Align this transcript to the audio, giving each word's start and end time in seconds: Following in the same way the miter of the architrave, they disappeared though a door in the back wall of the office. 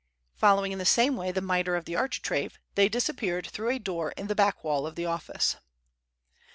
Following 0.33 0.71
in 0.71 0.79
the 0.79 0.83
same 0.83 1.15
way 1.15 1.31
the 1.31 1.41
miter 1.41 1.75
of 1.75 1.85
the 1.85 1.95
architrave, 1.95 2.57
they 2.73 2.89
disappeared 2.89 3.51
though 3.53 3.67
a 3.69 3.77
door 3.77 4.13
in 4.13 4.25
the 4.25 4.33
back 4.33 4.63
wall 4.63 4.87
of 4.87 4.95
the 4.95 5.05
office. 5.05 5.57